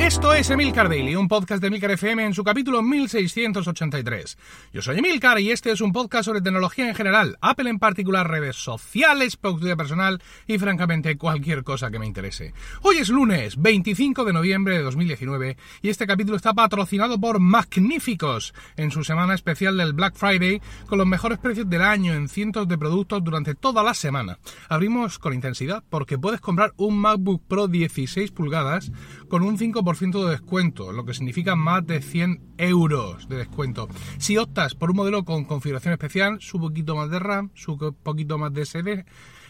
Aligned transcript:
esto 0.00 0.34
es 0.34 0.50
Emilcar 0.50 0.88
Daily, 0.88 1.14
un 1.14 1.28
podcast 1.28 1.60
de 1.60 1.68
Emilcar 1.68 1.92
FM 1.92 2.24
en 2.24 2.34
su 2.34 2.42
capítulo 2.42 2.82
1683. 2.82 4.36
Yo 4.72 4.82
soy 4.82 4.98
Emilcar 4.98 5.38
y 5.38 5.52
este 5.52 5.70
es 5.70 5.80
un 5.80 5.92
podcast 5.92 6.24
sobre 6.24 6.40
tecnología 6.40 6.88
en 6.88 6.96
general, 6.96 7.38
Apple 7.40 7.70
en 7.70 7.78
particular, 7.78 8.28
redes 8.28 8.56
sociales, 8.56 9.36
productividad 9.36 9.76
personal 9.76 10.20
y 10.48 10.58
francamente 10.58 11.16
cualquier 11.16 11.62
cosa 11.62 11.92
que 11.92 12.00
me 12.00 12.06
interese. 12.06 12.54
Hoy 12.82 12.96
es 12.96 13.08
lunes 13.08 13.60
25 13.60 14.24
de 14.24 14.32
noviembre 14.32 14.78
de 14.78 14.82
2019 14.82 15.56
y 15.82 15.88
este 15.90 16.08
capítulo 16.08 16.36
está 16.36 16.54
patrocinado 16.54 17.20
por 17.20 17.38
Magníficos 17.38 18.54
en 18.76 18.90
su 18.90 19.04
semana 19.04 19.34
especial 19.34 19.76
del 19.76 19.92
Black 19.92 20.16
Friday 20.16 20.60
con 20.86 20.98
los 20.98 21.06
mejores 21.06 21.38
precios 21.38 21.70
del 21.70 21.82
año 21.82 22.14
en 22.14 22.28
cientos 22.28 22.66
de 22.66 22.78
productos 22.78 23.22
durante 23.22 23.54
toda 23.54 23.84
la 23.84 23.94
semana. 23.94 24.38
Abrimos 24.68 25.20
con 25.20 25.34
intensidad 25.34 25.84
porque 25.88 26.18
puedes 26.18 26.40
comprar 26.40 26.72
un 26.76 26.98
MacBook 26.98 27.42
Pro 27.46 27.68
16 27.68 28.32
pulgadas 28.32 28.90
con 29.28 29.42
un 29.42 29.56
5% 29.56 29.67
de 29.72 30.30
descuento, 30.30 30.92
lo 30.92 31.04
que 31.04 31.14
significa 31.14 31.54
más 31.56 31.86
de 31.86 32.02
100 32.02 32.54
euros 32.58 33.28
de 33.28 33.36
descuento. 33.36 33.88
Si 34.18 34.36
optas 34.36 34.74
por 34.74 34.90
un 34.90 34.96
modelo 34.96 35.24
con 35.24 35.44
configuración 35.44 35.92
especial, 35.92 36.40
su 36.40 36.58
poquito 36.58 36.96
más 36.96 37.10
de 37.10 37.18
RAM, 37.18 37.50
su 37.54 37.76
poquito 38.02 38.38
más 38.38 38.52
de 38.52 38.64
SD, 38.64 39.04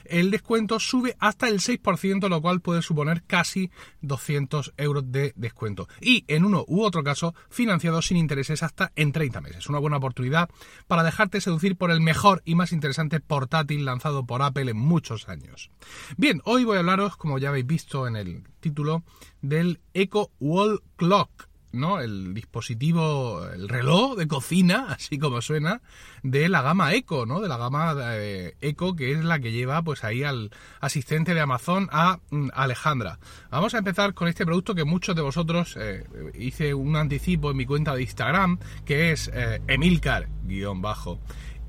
el 0.09 0.31
descuento 0.31 0.81
sube 0.81 1.17
hasta 1.19 1.49
el 1.49 1.61
6%, 1.61 2.29
lo 2.29 2.41
cual 2.41 2.61
puede 2.61 2.83
suponer 2.83 3.23
casi 3.25 3.71
200 4.01 4.75
euros 4.77 5.11
de 5.11 5.33
descuento. 5.37 5.89
Y 6.01 6.25
en 6.29 6.45
uno 6.45 6.65
u 6.67 6.83
otro 6.83 7.03
caso, 7.03 7.35
financiado 7.51 8.03
sin 8.03 8.17
intereses 8.17 8.63
hasta 8.63 8.93
en 8.97 9.13
30 9.13 9.41
meses. 9.41 9.69
Una 9.69 9.79
buena 9.79 9.99
oportunidad 9.99 10.49
para 10.87 11.03
dejarte 11.03 11.41
seducir 11.41 11.77
por 11.77 11.91
el 11.91 12.01
mejor 12.01 12.43
y 12.45 12.55
más 12.55 12.73
interesante 12.73 13.21
portátil 13.21 13.85
lanzado 13.85 14.27
por 14.27 14.43
Apple 14.43 14.71
en 14.71 14.79
muchos 14.79 15.29
años. 15.29 15.71
Bien, 16.17 16.41
hoy 16.45 16.65
voy 16.65 16.77
a 16.77 16.81
hablaros, 16.81 17.17
como 17.17 17.39
ya 17.39 17.51
habéis 17.51 17.67
visto 17.67 18.07
en 18.07 18.17
el 18.17 18.45
título, 18.61 19.03
del 19.41 19.81
Echo 19.95 20.31
Wall 20.41 20.83
Clock 20.97 21.48
¿no? 21.73 22.01
El 22.01 22.35
dispositivo, 22.35 23.47
el 23.53 23.69
reloj 23.69 24.17
de 24.17 24.27
cocina, 24.27 24.87
así 24.91 25.19
como 25.19 25.41
suena, 25.43 25.81
de 26.23 26.49
la 26.49 26.63
gama 26.63 26.95
Eco, 26.95 27.27
¿no? 27.27 27.41
De 27.41 27.49
la 27.49 27.57
gama 27.57 27.95
eh, 27.99 28.57
Eco, 28.61 28.97
que 28.97 29.13
es 29.13 29.25
la 29.25 29.39
que 29.39 29.53
lleva 29.53 29.83
pues 29.83 30.05
ahí 30.05 30.23
al 30.23 30.51
asistente 30.81 31.35
de 31.35 31.41
Amazon 31.41 31.89
a 31.93 32.21
mm, 32.31 32.49
Alejandra. 32.55 33.19
Vamos 33.51 33.75
a 33.75 33.79
empezar 33.79 34.15
con 34.15 34.29
este 34.29 34.45
producto 34.45 34.75
que 34.75 34.85
muchos 34.85 35.15
de 35.15 35.23
vosotros 35.23 35.77
eh, 35.79 36.05
hice 36.39 36.75
un 36.75 36.97
anticipo 36.97 37.51
en 37.51 37.57
mi 37.57 37.67
cuenta 37.67 37.95
de 37.95 38.03
Instagram, 38.03 38.59
que 38.85 39.13
es 39.13 39.31
eh, 39.33 39.61
Emilcar-bajo. 39.67 41.21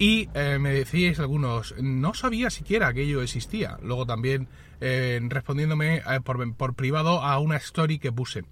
Y 0.02 0.30
me 0.34 0.72
decíais 0.72 1.20
algunos, 1.20 1.76
no 1.78 2.14
sabía 2.14 2.50
siquiera 2.50 2.94
que 2.94 3.02
ello 3.02 3.22
existía. 3.22 3.78
Luego 3.84 4.06
también 4.06 4.48
respondiéndome 4.80 6.02
por, 6.24 6.56
por 6.56 6.74
privado 6.74 7.22
a 7.22 7.38
una 7.40 7.58
story 7.58 8.00
que 8.00 8.10
puse. 8.10 8.46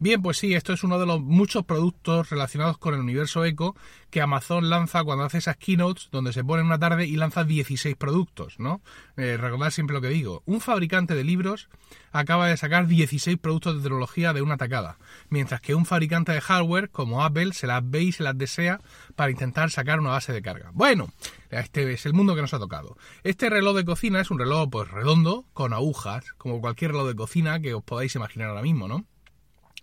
Bien, 0.00 0.22
pues 0.22 0.38
sí, 0.38 0.54
esto 0.54 0.72
es 0.72 0.84
uno 0.84 1.00
de 1.00 1.06
los 1.06 1.20
muchos 1.20 1.64
productos 1.64 2.30
relacionados 2.30 2.78
con 2.78 2.94
el 2.94 3.00
universo 3.00 3.44
eco 3.44 3.74
que 4.10 4.20
Amazon 4.20 4.70
lanza 4.70 5.02
cuando 5.02 5.24
hace 5.24 5.38
esas 5.38 5.56
keynotes 5.56 6.08
donde 6.12 6.32
se 6.32 6.44
pone 6.44 6.62
una 6.62 6.78
tarde 6.78 7.04
y 7.06 7.16
lanza 7.16 7.42
16 7.42 7.96
productos, 7.96 8.60
¿no? 8.60 8.80
Eh, 9.16 9.36
recordad 9.36 9.70
siempre 9.70 9.94
lo 9.94 10.00
que 10.00 10.08
digo. 10.08 10.44
Un 10.46 10.60
fabricante 10.60 11.16
de 11.16 11.24
libros 11.24 11.68
acaba 12.12 12.46
de 12.46 12.56
sacar 12.56 12.86
16 12.86 13.38
productos 13.38 13.74
de 13.74 13.82
tecnología 13.82 14.32
de 14.32 14.40
una 14.40 14.56
tacada, 14.56 14.98
mientras 15.30 15.60
que 15.60 15.74
un 15.74 15.84
fabricante 15.84 16.30
de 16.30 16.42
hardware 16.42 16.90
como 16.90 17.24
Apple 17.24 17.52
se 17.52 17.66
las 17.66 17.82
ve 17.82 18.04
y 18.04 18.12
se 18.12 18.22
las 18.22 18.38
desea 18.38 18.80
para 19.16 19.32
intentar 19.32 19.70
sacar 19.72 19.98
una 19.98 20.10
base 20.10 20.32
de 20.32 20.42
carga. 20.42 20.70
Bueno, 20.74 21.08
este 21.50 21.92
es 21.92 22.06
el 22.06 22.14
mundo 22.14 22.36
que 22.36 22.42
nos 22.42 22.54
ha 22.54 22.60
tocado. 22.60 22.96
Este 23.24 23.50
reloj 23.50 23.74
de 23.74 23.84
cocina 23.84 24.20
es 24.20 24.30
un 24.30 24.38
reloj 24.38 24.70
pues 24.70 24.88
redondo, 24.88 25.44
con 25.54 25.72
agujas, 25.72 26.34
como 26.38 26.60
cualquier 26.60 26.92
reloj 26.92 27.08
de 27.08 27.16
cocina 27.16 27.58
que 27.58 27.74
os 27.74 27.82
podáis 27.82 28.14
imaginar 28.14 28.50
ahora 28.50 28.62
mismo, 28.62 28.86
¿no? 28.86 29.04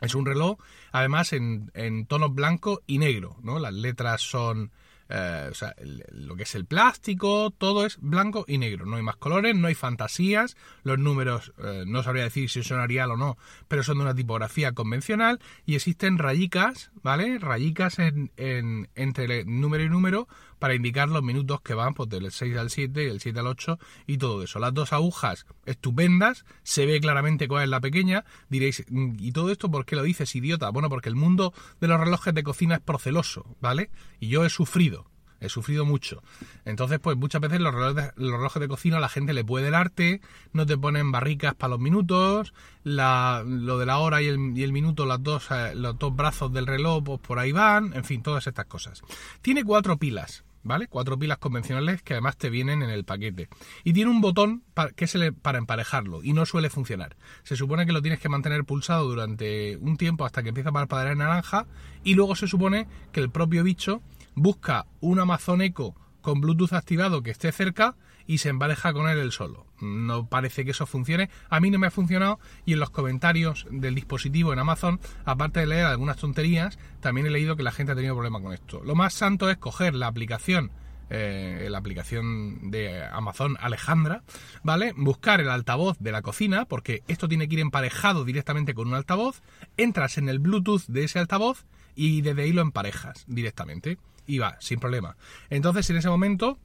Es 0.01 0.16
un 0.16 0.25
reloj, 0.25 0.57
además, 0.91 1.33
en, 1.33 1.72
en 1.73 2.06
tonos 2.06 2.33
blanco 2.33 2.81
y 2.85 2.97
negro, 2.97 3.38
¿no? 3.41 3.59
Las 3.59 3.73
letras 3.73 4.22
son... 4.22 4.72
Eh, 5.09 5.49
o 5.51 5.53
sea, 5.53 5.75
lo 6.09 6.35
que 6.35 6.43
es 6.43 6.55
el 6.55 6.66
plástico, 6.66 7.51
todo 7.51 7.85
es 7.85 7.97
blanco 7.99 8.45
y 8.47 8.57
negro. 8.57 8.85
No 8.85 8.95
hay 8.95 9.03
más 9.03 9.17
colores, 9.17 9.55
no 9.55 9.67
hay 9.67 9.75
fantasías. 9.75 10.55
Los 10.83 10.99
números, 10.99 11.53
eh, 11.63 11.83
no 11.85 12.03
sabría 12.03 12.23
decir 12.23 12.49
si 12.49 12.63
son 12.63 12.79
Arial 12.79 13.11
o 13.11 13.17
no, 13.17 13.38
pero 13.67 13.83
son 13.83 13.97
de 13.97 14.03
una 14.03 14.15
tipografía 14.15 14.71
convencional. 14.73 15.39
Y 15.65 15.75
existen 15.75 16.17
rayicas, 16.17 16.91
¿vale? 17.03 17.39
Rayicas 17.39 17.99
en, 17.99 18.31
en, 18.38 18.89
entre 18.95 19.45
número 19.45 19.83
y 19.83 19.89
número 19.89 20.27
para 20.59 20.75
indicar 20.75 21.09
los 21.09 21.23
minutos 21.23 21.61
que 21.61 21.73
van 21.73 21.94
pues, 21.94 22.09
del 22.09 22.31
6 22.31 22.57
al 22.57 22.69
7 22.69 23.03
y 23.03 23.05
del 23.05 23.19
7 23.19 23.39
al 23.39 23.47
8 23.47 23.79
y 24.07 24.17
todo 24.17 24.44
eso. 24.44 24.59
Las 24.59 24.73
dos 24.73 24.94
agujas 24.94 25.45
estupendas, 25.65 26.45
se 26.63 26.85
ve 26.85 26.99
claramente 26.99 27.47
cuál 27.47 27.63
es 27.63 27.69
la 27.69 27.81
pequeña. 27.81 28.25
Diréis, 28.49 28.83
mm, 28.89 29.13
¿y 29.19 29.31
todo 29.31 29.51
esto 29.51 29.69
por 29.69 29.85
qué 29.85 29.95
lo 29.95 30.03
dices, 30.03 30.35
idiota? 30.35 30.69
Bueno, 30.69 30.89
porque 30.89 31.09
el 31.09 31.15
mundo 31.15 31.53
de 31.79 31.88
los 31.88 31.99
relojes 31.99 32.33
de 32.33 32.44
cocina 32.44 32.75
es 32.75 32.81
proceloso, 32.81 33.55
¿vale? 33.61 33.89
Y 34.19 34.29
yo 34.29 34.45
he 34.45 34.49
sufrido. 34.49 35.04
He 35.40 35.50
sufrido 35.50 35.85
mucho. 35.85 36.23
Entonces, 36.63 37.00
pues 37.00 37.18
muchas 37.18 37.41
veces 37.41 37.59
los 37.59 37.73
relojes, 37.73 37.96
de, 37.96 38.12
los 38.16 38.38
relojes 38.38 38.59
de 38.59 38.68
cocina 38.68 39.00
la 39.00 39.09
gente 39.09 39.34
le 39.34 39.44
puede 39.44 39.68
el 39.68 39.75
arte, 39.75 40.22
no 40.53 40.66
te 40.66 40.78
ponen 40.78 41.12
barricas 41.12 41.56
para 41.56 41.72
los 41.72 41.79
minutos, 41.79 42.53
la, 42.84 43.44
lo 43.45 43.78
de 43.78 43.85
la 43.85 43.97
hora 43.97 44.22
y 44.22 44.28
el, 44.28 44.38
minuto, 44.40 45.03
eh, 45.03 45.75
los 45.75 46.00
dos 46.00 46.16
brazos 46.16 46.53
del 46.53 46.68
reloj, 46.68 47.03
pues 47.03 47.19
por 47.19 47.40
ahí 47.40 47.51
van, 47.51 47.94
en 47.94 48.03
fin, 48.03 48.22
todas 48.22 48.47
estas 48.47 48.66
cosas. 48.66 49.01
Tiene 49.41 49.63
cuatro 49.63 49.97
pilas, 49.97 50.44
¿vale? 50.63 50.88
Cuatro 50.88 51.18
pilas 51.18 51.38
convencionales 51.38 52.01
que 52.01 52.13
además 52.13 52.38
te 52.38 52.50
vienen 52.50 52.81
en 52.81 52.90
el 52.90 53.06
paquete. 53.06 53.47
Y 53.84 53.94
tiene 53.94 54.12
un 54.12 54.19
botón 54.19 54.63
para, 54.74 54.91
que 54.91 55.07
se 55.07 55.18
le, 55.18 55.31
para 55.31 55.57
emparejarlo 55.57 56.24
y 56.24 56.34
no 56.34 56.45
suele 56.45 56.69
funcionar. 56.69 57.16
Se 57.44 57.56
supone 57.56 57.85
que 57.85 57.91
lo 57.94 58.01
tienes 58.01 58.19
que 58.19 58.29
mantener 58.29 58.66
pulsado 58.66 59.07
durante 59.07 59.78
un 59.78 59.95
tiempo 59.95 60.25
hasta 60.25 60.44
que 60.44 60.50
empieza 60.50 60.69
a 60.69 60.74
parpadear 60.74 61.12
en 61.12 61.19
naranja 61.19 61.68
y 62.03 62.16
luego 62.16 62.35
se 62.35 62.47
supone 62.47 62.88
que 63.12 63.19
el 63.19 63.29
propio 63.29 63.63
bicho 63.63 64.01
busca 64.35 64.85
un 65.00 65.19
Amazon 65.19 65.62
Echo 65.62 65.96
con 66.22 66.41
Bluetooth 66.41 66.73
activado 66.73 67.23
que 67.23 67.31
esté 67.31 67.51
cerca 67.51 67.96
y 68.28 68.40
se 68.40 68.50
empareja 68.50 68.94
con 68.94 69.07
él 69.07 69.19
el 69.19 69.31
solo. 69.31 69.68
No 69.79 70.28
parece 70.28 70.66
que 70.66 70.72
eso 70.72 70.85
funcione. 70.85 71.29
A 71.50 71.59
mí 71.59 71.69
no 71.69 71.78
me 71.78 71.88
ha 71.88 71.91
funcionado 71.91 72.40
y 72.66 72.74
en 72.74 72.79
los 72.79 72.90
comentarios 72.90 73.68
del 73.69 73.94
dispositivo 73.95 74.51
en 74.51 74.59
Amazon, 74.59 75.00
aparte 75.25 75.59
de 75.59 75.68
leer 75.68 75.85
algunas 75.85 76.18
tonterías, 76.18 76.79
también 77.00 77.28
he 77.28 77.29
leído 77.29 77.56
que 77.56 77.63
la 77.63 77.72
gente 77.72 77.91
ha 77.91 77.95
tenido 77.95 78.16
problemas 78.16 78.41
con 78.41 78.53
esto. 78.53 78.81
Lo 78.84 78.95
más 78.95 79.13
santo 79.13 79.50
es 79.50 79.57
coger 79.57 79.94
la 79.94 80.07
aplicación 80.07 80.72
eh, 81.12 81.68
la 81.69 81.78
aplicación 81.78 82.72
de 82.72 83.06
Amazon 83.06 83.57
Alejandra, 83.59 84.24
¿vale? 84.63 84.91
Buscar 84.97 85.40
el 85.40 85.50
altavoz 85.50 85.97
de 86.00 86.12
la 86.12 86.24
cocina, 86.24 86.66
porque 86.66 87.03
esto 87.07 87.28
tiene 87.28 87.47
que 87.47 87.53
ir 87.53 87.59
emparejado 87.59 88.25
directamente 88.25 88.74
con 88.74 88.88
un 88.88 88.95
altavoz, 88.95 89.44
entras 89.78 90.18
en 90.18 90.29
el 90.29 90.40
Bluetooth 90.40 90.88
de 90.88 91.03
ese 91.03 91.19
altavoz 91.19 91.66
y 91.94 92.22
desde 92.22 92.41
ahí 92.41 92.53
lo 92.53 92.63
emparejas 92.63 93.24
directamente 93.28 94.00
va, 94.40 94.58
sin 94.59 94.80
problema. 94.80 95.16
Entonces 95.50 95.90
en 95.90 95.97
ese 95.97 96.09
momento 96.09 96.59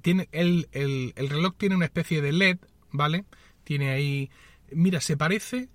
tiene 0.00 0.28
el, 0.32 0.68
el, 0.72 1.28
reloj 1.28 1.54
tiene 1.56 1.76
una 1.76 1.84
especie 1.84 2.20
de 2.20 2.32
LED, 2.32 2.58
¿vale? 2.90 3.24
Tiene 3.64 3.90
ahí... 3.90 4.30
Mira, 4.72 5.00
se 5.00 5.16
parece 5.16 5.68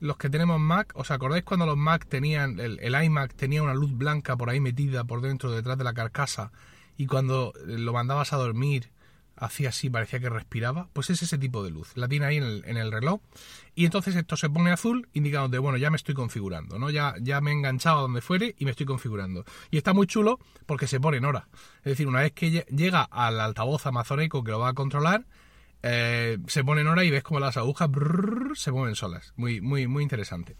los 0.00 0.16
que 0.16 0.30
tenemos 0.30 0.58
Mac, 0.58 0.92
¿os 0.94 1.10
acordáis 1.10 1.44
cuando 1.44 1.66
los 1.66 1.76
Mac 1.76 2.06
tenían, 2.06 2.58
el, 2.58 2.78
el, 2.80 3.04
iMac 3.04 3.34
tenía 3.34 3.62
una 3.62 3.74
luz 3.74 3.92
blanca 3.92 4.36
por 4.36 4.50
ahí 4.50 4.60
metida 4.60 5.04
por 5.04 5.20
dentro, 5.20 5.50
detrás 5.50 5.76
de 5.78 5.84
la 5.84 5.92
carcasa, 5.92 6.52
y 6.96 7.06
cuando 7.06 7.52
lo 7.64 7.92
mandabas 7.92 8.32
a 8.32 8.36
dormir 8.36 8.90
hacía 9.40 9.70
así, 9.70 9.90
parecía 9.90 10.20
que 10.20 10.28
respiraba, 10.28 10.88
pues 10.92 11.10
es 11.10 11.22
ese 11.22 11.38
tipo 11.38 11.64
de 11.64 11.70
luz. 11.70 11.96
La 11.96 12.06
tiene 12.06 12.26
ahí 12.26 12.36
en 12.36 12.76
el, 12.76 12.92
reloj 12.92 13.20
y 13.74 13.86
entonces 13.86 14.14
esto 14.14 14.36
se 14.36 14.50
pone 14.50 14.70
azul 14.70 15.08
indicando 15.14 15.48
de, 15.48 15.58
bueno, 15.58 15.78
ya 15.78 15.90
me 15.90 15.96
estoy 15.96 16.14
configurando, 16.14 16.78
¿no? 16.78 16.90
Ya, 16.90 17.14
ya 17.20 17.40
me 17.40 17.50
he 17.50 17.54
enganchado 17.54 17.98
a 17.98 18.02
donde 18.02 18.20
fuere 18.20 18.54
y 18.58 18.64
me 18.66 18.70
estoy 18.70 18.86
configurando. 18.86 19.44
Y 19.70 19.78
está 19.78 19.94
muy 19.94 20.06
chulo 20.06 20.38
porque 20.66 20.86
se 20.86 21.00
pone 21.00 21.16
en 21.16 21.24
hora. 21.24 21.48
Es 21.78 21.92
decir, 21.92 22.06
una 22.06 22.20
vez 22.20 22.32
que 22.32 22.64
llega 22.68 23.02
al 23.02 23.40
altavoz 23.40 23.86
Amazon 23.86 24.20
Echo 24.20 24.44
que 24.44 24.50
lo 24.50 24.60
va 24.60 24.68
a 24.68 24.74
controlar, 24.74 25.24
eh, 25.82 26.38
se 26.46 26.62
pone 26.62 26.82
en 26.82 26.88
hora 26.88 27.04
y 27.04 27.10
ves 27.10 27.22
como 27.22 27.40
las 27.40 27.56
agujas 27.56 27.88
se 28.54 28.72
mueven 28.72 28.94
solas. 28.94 29.32
Muy, 29.36 29.62
muy, 29.62 29.86
muy 29.86 30.02
interesante. 30.02 30.56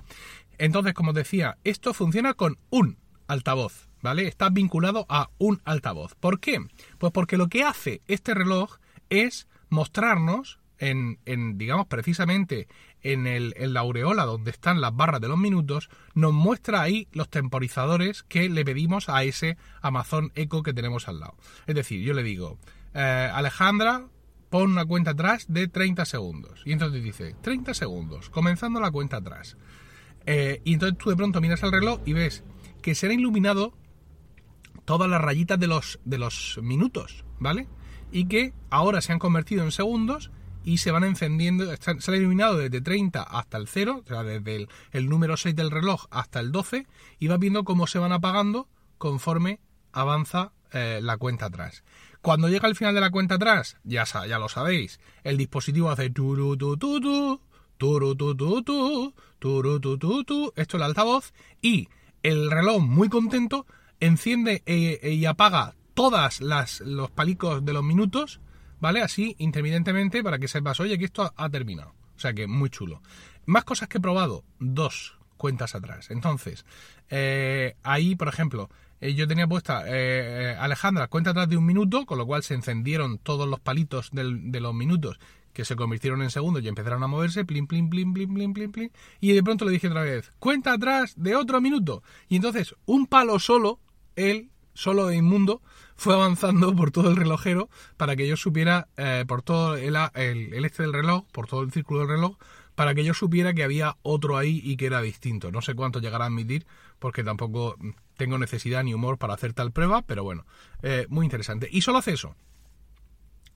Entonces, 0.57 0.95
como 0.95 1.13
decía, 1.13 1.59
esto 1.65 1.93
funciona 1.93 2.35
con 2.35 2.59
un 2.71 2.99
altavoz. 3.31 3.91
¿vale? 4.03 4.27
Está 4.27 4.51
vinculado 4.51 5.07
a 5.09 5.31
un 5.39 5.61
altavoz. 5.65 6.15
¿Por 6.15 6.41
qué? 6.41 6.59
Pues 6.99 7.13
porque 7.13 7.37
lo 7.37 7.49
que 7.49 7.65
hace 7.65 8.03
este 8.09 8.35
reloj 8.35 8.79
es 9.09 9.49
mostrarnos 9.69 10.59
en, 10.79 11.19
digamos, 11.59 11.87
precisamente 11.89 12.67
en, 13.03 13.27
el, 13.27 13.53
en 13.59 13.75
la 13.75 13.81
aureola 13.81 14.25
donde 14.25 14.51
están 14.51 14.81
las 14.81 14.97
barras 14.97 15.21
de 15.21 15.29
los 15.29 15.37
minutos, 15.37 15.91
nos 16.15 16.33
muestra 16.33 16.81
ahí 16.81 17.07
los 17.13 17.29
temporizadores 17.29 18.23
que 18.23 18.49
le 18.49 18.65
pedimos 18.65 19.11
a 19.11 19.23
ese 19.23 19.59
Amazon 19.83 20.33
Echo 20.35 20.63
que 20.63 20.73
tenemos 20.73 21.07
al 21.07 21.21
lado. 21.21 21.37
Es 21.67 21.75
decir, 21.75 22.03
yo 22.03 22.15
le 22.15 22.23
digo, 22.23 22.59
eh, 22.95 23.31
Alejandra, 23.31 24.07
pon 24.49 24.73
una 24.73 24.87
cuenta 24.87 25.11
atrás 25.11 25.45
de 25.49 25.69
30 25.69 26.07
segundos. 26.07 26.63
Y 26.65 26.73
entonces 26.73 27.05
dice, 27.05 27.37
30 27.43 27.75
segundos, 27.75 28.31
comenzando 28.31 28.81
la 28.81 28.91
cuenta 28.91 29.19
atrás. 29.19 29.59
Eh, 30.25 30.63
y 30.65 30.75
entonces 30.75 30.97
tú 30.99 31.11
de 31.11 31.17
pronto 31.17 31.43
miras 31.43 31.63
el 31.63 31.73
reloj 31.73 32.01
y 32.07 32.15
ves 32.15 32.43
que 32.81 32.95
será 32.95 33.15
iluminado 33.15 33.75
todas 34.85 35.09
las 35.09 35.21
rayitas 35.21 35.59
de 35.59 35.67
los, 35.67 36.01
de 36.05 36.19
los 36.19 36.59
minutos, 36.63 37.25
¿vale? 37.39 37.69
Y 38.11 38.27
que 38.27 38.53
ahora 38.71 39.01
se 39.01 39.13
han 39.13 39.19
convertido 39.19 39.63
en 39.63 39.71
segundos 39.71 40.31
y 40.65 40.79
se 40.79 40.91
van 40.91 41.05
encendiendo, 41.05 41.65
se 41.77 42.11
han 42.11 42.17
iluminado 42.17 42.57
desde 42.57 42.81
30 42.81 43.23
hasta 43.23 43.57
el 43.57 43.69
0, 43.69 44.05
desde 44.07 44.69
el, 44.93 45.09
número 45.09 45.37
6 45.37 45.55
del 45.55 45.71
reloj 45.71 46.07
hasta 46.11 46.41
el 46.41 46.53
12, 46.53 46.87
y 47.19 47.29
vas 47.29 47.39
viendo 47.39 47.65
cómo 47.65 47.87
se 47.87 47.99
van 47.99 48.13
apagando 48.13 48.69
conforme 48.99 49.61
avanza 49.93 50.53
eh, 50.73 51.01
la 51.03 51.17
cuenta 51.17 51.47
atrás. 51.47 51.85
Cuando 52.21 52.49
llega 52.49 52.69
al 52.69 52.77
final 52.77 52.95
de 52.95 53.01
la 53.01 53.11
cuenta 53.11 53.37
atrás, 53.37 53.79
ya, 53.85 54.05
ya 54.05 54.39
lo 54.39 54.49
sabéis, 54.49 55.01
el 55.25 55.37
dispositivo 55.39 55.91
hace 55.91 56.11
turu 56.11 56.57
tu 56.57 56.77
tu 56.77 57.01
tu, 57.01 57.41
turu 57.79 58.15
tu 58.15 58.37
tu 58.37 58.63
turu 58.63 60.53
esto 60.57 60.77
es 60.77 60.81
el 60.81 60.83
altavoz, 60.83 61.33
y 61.63 61.89
el 62.23 62.51
reloj 62.51 62.83
muy 62.83 63.09
contento 63.09 63.67
enciende 64.01 64.63
eh, 64.67 65.11
y 65.13 65.25
apaga 65.27 65.75
todas 65.95 66.41
las 66.41 66.81
los 66.81 67.11
palicos 67.11 67.65
de 67.65 67.73
los 67.73 67.85
minutos 67.85 68.41
¿vale? 68.81 69.03
Así, 69.03 69.37
intermitentemente, 69.39 70.23
para 70.23 70.39
que 70.39 70.49
sepas, 70.49 70.81
oye, 70.81 70.99
que 70.99 71.05
esto 71.05 71.33
ha 71.37 71.49
terminado. 71.49 71.95
O 72.17 72.19
sea 72.19 72.33
que 72.33 72.47
muy 72.47 72.71
chulo. 72.71 73.01
Más 73.47 73.65
cosas 73.65 73.89
que 73.89 73.99
he 73.99 74.01
probado, 74.01 74.45
dos 74.59 75.17
cuentas 75.37 75.75
atrás. 75.75 76.11
Entonces, 76.11 76.65
eh, 77.09 77.77
ahí, 77.83 78.15
por 78.17 78.29
ejemplo, 78.29 78.69
eh, 79.01 79.15
yo 79.15 79.27
tenía 79.27 79.47
puesta 79.47 79.85
eh, 79.87 80.57
Alejandra 80.59 81.09
cuenta 81.09 81.31
atrás 81.31 81.49
de 81.49 81.57
un 81.57 81.65
minuto, 81.65 82.05
con 82.05 82.19
lo 82.19 82.27
cual 82.27 82.43
se 82.43 82.55
encendieron 82.55 83.19
todos 83.19 83.49
los 83.49 83.61
palitos 83.61 84.11
de 84.13 84.61
los 84.61 84.75
minutos 84.75 85.19
que 85.53 85.65
se 85.65 85.77
convirtieron 85.77 86.23
en 86.23 86.31
segundos 86.31 86.63
y 86.63 86.69
empezaron 86.69 87.03
a 87.03 87.07
moverse, 87.07 87.45
plin, 87.45 87.67
plin, 87.67 87.91
plin, 87.91 88.13
plin, 88.13 88.35
plin, 88.35 88.53
plin, 88.53 88.73
plin, 88.73 88.93
y 89.21 89.33
de 89.33 89.43
pronto 89.43 89.65
le 89.65 89.73
dije 89.73 89.89
otra 89.89 90.03
vez, 90.03 90.33
cuenta 90.39 90.73
atrás 90.73 91.15
de 91.17 91.37
otro 91.37 91.61
minuto. 91.61 92.03
Y 92.29 92.37
entonces, 92.37 92.75
un 92.87 93.07
palo 93.07 93.39
solo, 93.39 93.81
él, 94.17 94.51
solo 94.75 95.07
de 95.07 95.17
inmundo, 95.17 95.63
fue 95.97 96.15
avanzando 96.15 96.75
por 96.75 96.91
todo 96.91 97.11
el 97.11 97.17
relojero 97.17 97.69
para 97.97 98.17
que 98.17 98.27
yo 98.27 98.37
supiera, 98.37 98.89
eh, 98.97 99.25
por 99.27 99.43
todo 99.43 99.77
el, 99.77 99.97
el, 100.15 100.65
este 100.65 100.83
del 100.85 100.93
reloj, 100.93 101.27
por 101.33 101.47
todo 101.47 101.63
el 101.63 101.73
círculo 101.73 102.01
del 102.01 102.09
reloj, 102.09 102.39
para 102.75 102.95
que 102.95 103.05
yo 103.05 103.13
supiera 103.13 103.53
que 103.53 103.63
había 103.63 103.99
otro 104.03 104.39
ahí 104.39 104.63
y 104.65 104.79
que 104.79 104.87
era 104.87 105.03
distinto. 105.03 105.51
No 105.51 105.61
sé 105.61 105.75
cuánto 105.75 106.01
llegará 106.01 106.25
a 106.25 106.29
admitir, 106.29 106.67
porque 106.99 107.23
tampoco 107.23 107.77
tengo 108.17 108.39
necesidad 108.39 108.83
ni 108.83 108.95
humor 108.95 109.19
para 109.19 109.35
hacer 109.35 109.53
tal 109.53 109.73
prueba, 109.73 110.03
pero 110.03 110.25
bueno, 110.25 110.47
eh, 110.83 111.07
muy 111.11 111.27
interesante. 111.27 111.69
Y 111.71 111.83
solo 111.83 111.99
hace 111.99 112.13
eso. 112.13 112.35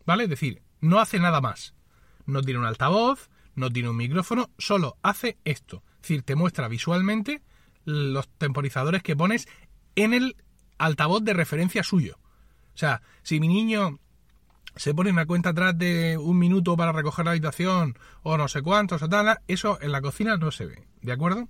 ¿Vale? 0.04 0.24
Es 0.24 0.30
decir, 0.30 0.62
no 0.80 1.00
hace 1.00 1.18
nada 1.18 1.40
más. 1.40 1.74
No 2.26 2.42
tiene 2.42 2.60
un 2.60 2.66
altavoz, 2.66 3.28
no 3.54 3.70
tiene 3.70 3.88
un 3.88 3.96
micrófono, 3.96 4.50
solo 4.58 4.96
hace 5.02 5.38
esto. 5.44 5.82
Es 5.96 6.02
decir, 6.02 6.22
te 6.22 6.34
muestra 6.34 6.68
visualmente 6.68 7.42
los 7.84 8.28
temporizadores 8.28 9.02
que 9.02 9.16
pones 9.16 9.48
en 9.96 10.14
el 10.14 10.36
altavoz 10.78 11.22
de 11.22 11.34
referencia 11.34 11.82
suyo. 11.82 12.18
O 12.74 12.76
sea, 12.76 13.02
si 13.22 13.40
mi 13.40 13.48
niño 13.48 13.98
se 14.76 14.94
pone 14.94 15.10
una 15.10 15.26
cuenta 15.26 15.50
atrás 15.50 15.78
de 15.78 16.18
un 16.18 16.38
minuto 16.38 16.76
para 16.76 16.92
recoger 16.92 17.24
la 17.24 17.30
habitación 17.32 17.96
o 18.22 18.36
no 18.36 18.48
sé 18.48 18.62
cuántos 18.62 19.02
o 19.02 19.08
tal, 19.08 19.38
eso 19.46 19.78
en 19.80 19.92
la 19.92 20.00
cocina 20.00 20.36
no 20.36 20.50
se 20.50 20.66
ve, 20.66 20.86
¿de 21.00 21.12
acuerdo? 21.12 21.48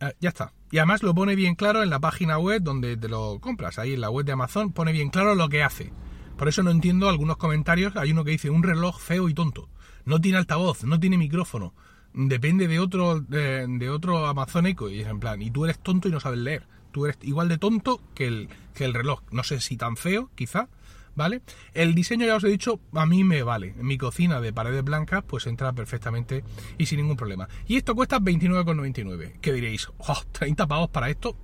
Eh, 0.00 0.14
ya 0.20 0.30
está. 0.30 0.54
Y 0.70 0.78
además 0.78 1.02
lo 1.02 1.14
pone 1.14 1.34
bien 1.34 1.54
claro 1.54 1.82
en 1.82 1.90
la 1.90 2.00
página 2.00 2.38
web 2.38 2.62
donde 2.62 2.96
te 2.96 3.08
lo 3.08 3.38
compras, 3.40 3.78
ahí 3.78 3.92
en 3.92 4.00
la 4.00 4.10
web 4.10 4.24
de 4.24 4.32
Amazon 4.32 4.72
pone 4.72 4.92
bien 4.92 5.10
claro 5.10 5.34
lo 5.34 5.48
que 5.48 5.62
hace. 5.62 5.92
Por 6.38 6.48
eso 6.48 6.62
no 6.62 6.70
entiendo 6.70 7.10
algunos 7.10 7.36
comentarios, 7.36 7.94
hay 7.96 8.12
uno 8.12 8.24
que 8.24 8.30
dice 8.30 8.48
un 8.48 8.62
reloj 8.62 8.98
feo 8.98 9.28
y 9.28 9.34
tonto, 9.34 9.68
no 10.04 10.20
tiene 10.20 10.38
altavoz, 10.38 10.84
no 10.84 10.98
tiene 11.00 11.18
micrófono, 11.18 11.74
depende 12.12 12.68
de 12.68 12.78
otro 12.78 13.20
de, 13.20 13.90
otro 13.90 14.26
amazónico 14.26 14.90
y 14.90 15.00
es 15.00 15.08
en 15.08 15.20
plan, 15.20 15.40
y 15.42 15.50
tú 15.50 15.64
eres 15.64 15.78
tonto 15.78 16.08
y 16.08 16.12
no 16.12 16.20
sabes 16.20 16.38
leer 16.38 16.66
tú 16.90 17.06
eres 17.06 17.18
igual 17.22 17.48
de 17.48 17.58
tonto 17.58 18.00
que 18.14 18.26
el, 18.26 18.48
que 18.74 18.84
el 18.84 18.94
reloj. 18.94 19.22
No 19.30 19.42
sé 19.44 19.60
si 19.60 19.76
tan 19.76 19.96
feo, 19.96 20.30
quizá, 20.34 20.68
¿vale? 21.14 21.42
El 21.74 21.94
diseño, 21.94 22.26
ya 22.26 22.36
os 22.36 22.44
he 22.44 22.48
dicho, 22.48 22.80
a 22.92 23.06
mí 23.06 23.24
me 23.24 23.42
vale. 23.42 23.74
En 23.78 23.86
mi 23.86 23.98
cocina 23.98 24.40
de 24.40 24.52
paredes 24.52 24.84
blancas, 24.84 25.24
pues 25.26 25.46
entra 25.46 25.72
perfectamente 25.72 26.44
y 26.78 26.86
sin 26.86 26.98
ningún 26.98 27.16
problema. 27.16 27.48
Y 27.66 27.76
esto 27.76 27.94
cuesta 27.94 28.20
29,99. 28.20 29.38
¿Qué 29.40 29.52
diréis? 29.52 29.88
Oh, 29.98 30.22
¿30 30.32 30.66
pavos 30.66 30.90
para 30.90 31.10
esto? 31.10 31.36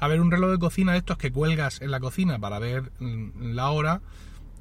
A 0.00 0.08
ver, 0.08 0.20
un 0.20 0.30
reloj 0.30 0.52
de 0.52 0.58
cocina 0.58 0.92
de 0.92 0.98
estos 0.98 1.18
que 1.18 1.32
cuelgas 1.32 1.82
en 1.82 1.90
la 1.90 2.00
cocina 2.00 2.38
para 2.38 2.58
ver 2.58 2.92
mm, 3.00 3.52
la 3.52 3.70
hora, 3.70 4.00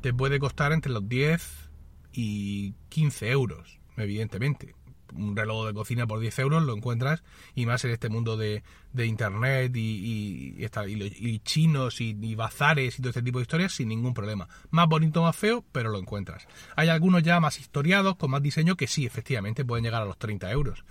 te 0.01 0.13
puede 0.13 0.39
costar 0.39 0.71
entre 0.71 0.91
los 0.91 1.07
10 1.07 1.66
y 2.17 2.73
15 2.89 3.29
euros, 3.29 3.79
evidentemente 3.95 4.73
un 5.15 5.35
reloj 5.35 5.67
de 5.67 5.73
cocina 5.73 6.07
por 6.07 6.19
10 6.19 6.39
euros 6.39 6.63
lo 6.63 6.75
encuentras 6.75 7.23
y 7.55 7.65
más 7.65 7.83
en 7.85 7.91
este 7.91 8.09
mundo 8.09 8.37
de, 8.37 8.63
internet 8.97 9.75
y, 9.75 10.57
y, 10.57 11.39
chinos 11.39 12.01
y, 12.01 12.35
bazares 12.35 12.97
y 12.97 13.01
todo 13.01 13.09
este 13.09 13.21
tipo 13.21 13.37
de 13.37 13.43
historias 13.43 13.73
sin 13.73 13.89
ningún 13.89 14.13
problema. 14.13 14.47
Más 14.71 14.87
bonito, 14.87 15.21
más 15.21 15.35
feo, 15.35 15.63
pero 15.71 15.89
lo 15.89 15.99
encuentras. 15.99 16.47
Hay 16.75 16.89
algunos 16.89 17.21
ya 17.21 17.39
más 17.39 17.59
historiados, 17.59 18.15
con 18.15 18.31
más 18.31 18.41
diseño, 18.41 18.75
que 18.75 18.87
sí, 18.87 19.05
efectivamente 19.05 19.63
pueden 19.63 19.85
llegar 19.85 20.01
a 20.01 20.05
los 20.05 20.17
30 20.17 20.51
euros. 20.51 20.83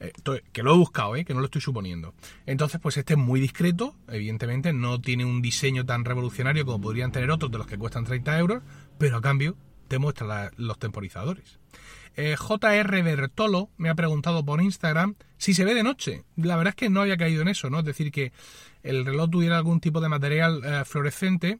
Eh, 0.00 0.12
que 0.52 0.62
lo 0.62 0.74
he 0.74 0.78
buscado, 0.78 1.16
eh, 1.16 1.26
que 1.26 1.34
no 1.34 1.40
lo 1.40 1.46
estoy 1.46 1.60
suponiendo. 1.60 2.14
Entonces, 2.46 2.80
pues 2.80 2.96
este 2.96 3.12
es 3.12 3.18
muy 3.18 3.38
discreto, 3.40 3.94
evidentemente, 4.08 4.72
no 4.72 4.98
tiene 5.02 5.26
un 5.26 5.42
diseño 5.42 5.84
tan 5.84 6.06
revolucionario 6.06 6.64
como 6.64 6.80
podrían 6.80 7.12
tener 7.12 7.30
otros 7.30 7.52
de 7.52 7.58
los 7.58 7.66
que 7.66 7.76
cuestan 7.76 8.04
30 8.06 8.38
euros, 8.38 8.62
pero 8.96 9.18
a 9.18 9.20
cambio 9.20 9.56
te 9.90 9.98
muestra 9.98 10.52
los 10.56 10.78
temporizadores. 10.78 11.58
Eh, 12.14 12.36
JR 12.38 13.02
Bertolo 13.02 13.70
me 13.76 13.90
ha 13.90 13.94
preguntado 13.96 14.44
por 14.44 14.62
Instagram 14.62 15.16
si 15.36 15.52
se 15.52 15.64
ve 15.64 15.74
de 15.74 15.82
noche. 15.82 16.22
La 16.36 16.56
verdad 16.56 16.70
es 16.70 16.76
que 16.76 16.90
no 16.90 17.00
había 17.00 17.16
caído 17.16 17.42
en 17.42 17.48
eso, 17.48 17.70
¿no? 17.70 17.80
Es 17.80 17.84
decir, 17.84 18.12
que 18.12 18.32
el 18.84 19.04
reloj 19.04 19.30
tuviera 19.30 19.58
algún 19.58 19.80
tipo 19.80 20.00
de 20.00 20.08
material 20.08 20.62
eh, 20.64 20.84
fluorescente, 20.84 21.58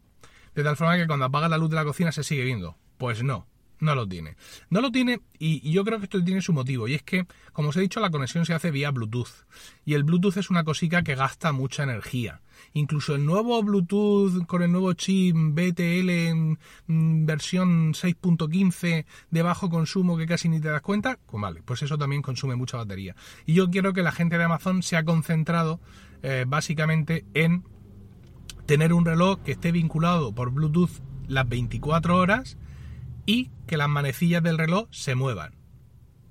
de 0.55 0.63
tal 0.63 0.77
forma 0.77 0.97
que 0.97 1.09
cuando 1.09 1.25
apaga 1.25 1.49
la 1.49 1.59
luz 1.59 1.71
de 1.71 1.77
la 1.77 1.85
cocina 1.85 2.13
se 2.13 2.23
sigue 2.23 2.45
viendo. 2.45 2.77
Pues 2.99 3.25
no, 3.25 3.49
no 3.81 3.97
lo 3.97 4.07
tiene. 4.07 4.37
No 4.69 4.81
lo 4.81 4.93
tiene 4.93 5.21
y 5.37 5.69
yo 5.73 5.85
creo 5.85 5.99
que 5.99 6.05
esto 6.05 6.23
tiene 6.23 6.41
su 6.41 6.53
motivo 6.53 6.87
y 6.87 6.95
es 6.95 7.03
que, 7.03 7.27
como 7.53 7.71
os 7.71 7.77
he 7.77 7.81
dicho, 7.81 7.99
la 7.99 8.11
conexión 8.11 8.47
se 8.47 8.55
hace 8.55 8.71
vía 8.71 8.93
Bluetooth 8.93 9.45
y 9.85 9.95
el 9.95 10.05
Bluetooth 10.05 10.37
es 10.37 10.51
una 10.51 10.63
cosica 10.63 11.03
que 11.03 11.17
gasta 11.17 11.51
mucha 11.51 11.83
energía. 11.83 12.43
Incluso 12.73 13.15
el 13.15 13.25
nuevo 13.25 13.63
Bluetooth 13.63 14.47
con 14.47 14.63
el 14.63 14.73
nuevo 14.73 14.93
chip 14.95 15.37
BTL 15.37 16.11
en 16.11 16.59
mm, 16.87 17.27
versión 17.27 17.93
6.15 17.93 19.05
de 19.31 19.43
bajo 19.43 19.71
consumo 19.71 20.17
que 20.17 20.27
casi 20.27 20.49
ni 20.49 20.61
te 20.61 20.69
das 20.69 20.83
cuenta, 20.83 21.19
pues 21.27 21.41
vale, 21.41 21.63
pues 21.65 21.83
eso 21.83 21.99
también 21.99 22.23
consume 22.23 22.57
mucha 22.57 22.77
batería. 22.77 23.17
Y 23.47 23.55
yo 23.55 23.71
quiero 23.71 23.93
que 23.93 24.03
la 24.03 24.13
gente 24.13 24.39
de 24.39 24.45
Amazon 24.45 24.83
se 24.83 24.97
ha 24.97 25.05
concentrado 25.05 25.81
eh, 26.23 26.45
básicamente 26.47 27.25
en 27.35 27.65
tener 28.67 28.93
un 28.93 29.05
reloj 29.05 29.41
que 29.43 29.53
esté 29.53 29.73
vinculado 29.73 30.33
por 30.35 30.51
Bluetooth 30.51 31.01
las 31.27 31.49
24 31.49 32.17
horas 32.17 32.57
y 33.27 33.51
que 33.67 33.77
las 33.77 33.89
manecillas 33.89 34.43
del 34.43 34.59
reloj 34.59 34.89
se 34.91 35.15
muevan. 35.15 35.55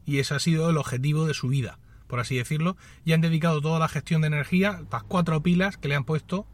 Y 0.06 0.20
ese 0.20 0.36
ha 0.36 0.40
sido 0.40 0.70
el 0.70 0.78
objetivo 0.78 1.26
de 1.26 1.34
su 1.34 1.48
vida, 1.48 1.80
por 2.10 2.20
así 2.20 2.36
decirlo. 2.36 2.76
Y 3.06 3.14
han 3.14 3.22
dedicado 3.22 3.62
toda 3.62 3.80
la 3.80 3.88
gestión 3.88 4.22
de 4.22 4.28
energía, 4.28 4.82
las 4.92 5.04
cuatro 5.04 5.42
pilas 5.42 5.78
que 5.78 5.88
le 5.88 5.96
han 5.96 6.04
puesto, 6.04 6.48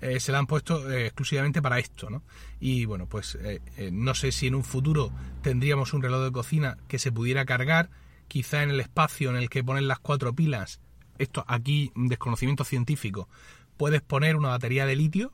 eh, 0.00 0.20
se 0.20 0.30
la 0.30 0.38
han 0.38 0.46
puesto 0.46 0.88
eh, 0.92 1.06
exclusivamente 1.06 1.60
para 1.62 1.78
esto, 1.80 2.10
¿no? 2.10 2.22
Y 2.60 2.84
bueno, 2.84 3.06
pues 3.06 3.36
eh, 3.40 3.60
no 3.90 4.14
sé 4.14 4.30
si 4.30 4.46
en 4.46 4.54
un 4.54 4.62
futuro 4.62 5.10
tendríamos 5.42 5.94
un 5.94 6.02
reloj 6.02 6.22
de 6.22 6.30
cocina 6.30 6.78
que 6.86 6.98
se 7.00 7.10
pudiera 7.10 7.46
cargar, 7.46 7.90
quizá 8.28 8.62
en 8.62 8.70
el 8.70 8.80
espacio 8.80 9.30
en 9.30 9.36
el 9.36 9.48
que 9.48 9.64
ponen 9.64 9.88
las 9.88 9.98
cuatro 9.98 10.34
pilas, 10.34 10.80
esto 11.16 11.44
aquí, 11.48 11.90
desconocimiento 11.96 12.64
científico, 12.64 13.28
puedes 13.78 14.02
poner 14.02 14.36
una 14.36 14.50
batería 14.50 14.84
de 14.84 14.94
litio, 14.94 15.32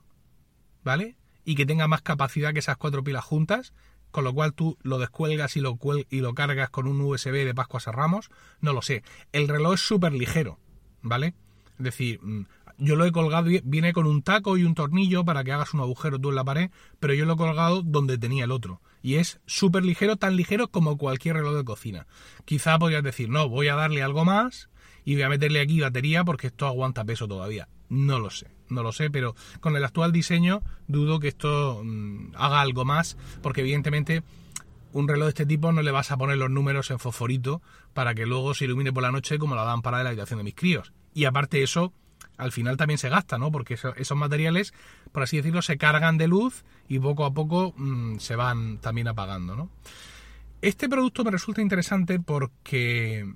¿vale? 0.84 1.16
Y 1.44 1.56
que 1.56 1.66
tenga 1.66 1.88
más 1.88 2.00
capacidad 2.00 2.52
que 2.52 2.60
esas 2.60 2.76
cuatro 2.76 3.02
pilas 3.02 3.24
juntas, 3.24 3.74
con 4.14 4.22
lo 4.22 4.32
cual 4.32 4.54
tú 4.54 4.78
lo 4.84 5.00
descuelgas 5.00 5.56
y 5.56 5.60
lo, 5.60 5.76
y 6.08 6.20
lo 6.20 6.34
cargas 6.34 6.70
con 6.70 6.86
un 6.86 7.00
USB 7.00 7.32
de 7.44 7.52
Pascuas 7.52 7.88
a 7.88 7.90
Ramos, 7.90 8.30
no 8.60 8.72
lo 8.72 8.80
sé. 8.80 9.02
El 9.32 9.48
reloj 9.48 9.74
es 9.74 9.80
súper 9.80 10.12
ligero, 10.12 10.60
¿vale? 11.02 11.34
Es 11.78 11.84
decir, 11.84 12.20
mm, 12.22 12.44
yo 12.78 12.94
lo 12.94 13.06
he 13.06 13.10
colgado, 13.10 13.50
viene 13.64 13.92
con 13.92 14.06
un 14.06 14.22
taco 14.22 14.56
y 14.56 14.62
un 14.62 14.76
tornillo 14.76 15.24
para 15.24 15.42
que 15.42 15.50
hagas 15.50 15.74
un 15.74 15.80
agujero 15.80 16.20
tú 16.20 16.28
en 16.28 16.36
la 16.36 16.44
pared, 16.44 16.70
pero 17.00 17.12
yo 17.12 17.26
lo 17.26 17.32
he 17.32 17.36
colgado 17.36 17.82
donde 17.82 18.16
tenía 18.16 18.44
el 18.44 18.52
otro. 18.52 18.80
Y 19.02 19.16
es 19.16 19.40
súper 19.46 19.84
ligero, 19.84 20.14
tan 20.14 20.36
ligero 20.36 20.68
como 20.68 20.96
cualquier 20.96 21.34
reloj 21.34 21.56
de 21.56 21.64
cocina. 21.64 22.06
Quizá 22.44 22.78
podrías 22.78 23.02
decir, 23.02 23.28
no, 23.28 23.48
voy 23.48 23.66
a 23.66 23.74
darle 23.74 24.04
algo 24.04 24.24
más 24.24 24.70
y 25.04 25.14
voy 25.14 25.24
a 25.24 25.28
meterle 25.28 25.60
aquí 25.60 25.80
batería 25.80 26.22
porque 26.22 26.46
esto 26.46 26.68
aguanta 26.68 27.04
peso 27.04 27.26
todavía. 27.26 27.66
No 27.94 28.18
lo 28.18 28.30
sé 28.30 28.54
no 28.68 28.82
lo 28.82 28.92
sé, 28.92 29.10
pero 29.10 29.34
con 29.60 29.76
el 29.76 29.84
actual 29.84 30.12
diseño 30.12 30.62
dudo 30.86 31.20
que 31.20 31.28
esto 31.28 31.82
mm, 31.82 32.32
haga 32.34 32.60
algo 32.60 32.84
más, 32.84 33.16
porque 33.42 33.60
evidentemente 33.60 34.22
un 34.92 35.08
reloj 35.08 35.26
de 35.26 35.30
este 35.30 35.46
tipo 35.46 35.72
no 35.72 35.82
le 35.82 35.90
vas 35.90 36.10
a 36.10 36.16
poner 36.16 36.36
los 36.36 36.50
números 36.50 36.90
en 36.90 36.98
fosforito 36.98 37.62
para 37.94 38.14
que 38.14 38.26
luego 38.26 38.54
se 38.54 38.64
ilumine 38.64 38.92
por 38.92 39.02
la 39.02 39.12
noche 39.12 39.38
como 39.38 39.54
la 39.54 39.64
lámpara 39.64 39.98
de 39.98 40.04
la 40.04 40.10
habitación 40.10 40.38
de 40.38 40.44
mis 40.44 40.54
críos. 40.54 40.92
Y 41.14 41.24
aparte 41.24 41.62
eso, 41.62 41.92
al 42.36 42.52
final 42.52 42.76
también 42.76 42.98
se 42.98 43.08
gasta, 43.08 43.38
¿no? 43.38 43.50
Porque 43.50 43.74
esos 43.74 44.16
materiales, 44.16 44.72
por 45.12 45.22
así 45.22 45.36
decirlo, 45.36 45.62
se 45.62 45.78
cargan 45.78 46.16
de 46.16 46.28
luz 46.28 46.64
y 46.88 46.98
poco 47.00 47.24
a 47.24 47.32
poco 47.32 47.74
mm, 47.76 48.18
se 48.18 48.36
van 48.36 48.78
también 48.78 49.08
apagando, 49.08 49.56
¿no? 49.56 49.70
Este 50.60 50.88
producto 50.88 51.24
me 51.24 51.30
resulta 51.30 51.60
interesante 51.60 52.20
porque 52.20 53.30